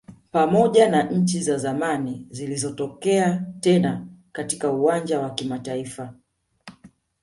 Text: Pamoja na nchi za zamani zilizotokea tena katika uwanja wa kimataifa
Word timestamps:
Pamoja 0.31 0.89
na 0.89 1.03
nchi 1.03 1.41
za 1.41 1.57
zamani 1.57 2.27
zilizotokea 2.31 3.45
tena 3.59 4.07
katika 4.31 4.71
uwanja 4.71 5.19
wa 5.19 5.29
kimataifa 5.29 6.13